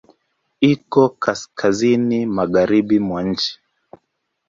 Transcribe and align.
Iko 0.71 1.01
kaskazini 1.23 2.19
magharibi 2.37 2.97
mwa 3.05 3.19
nchi. 3.29 3.51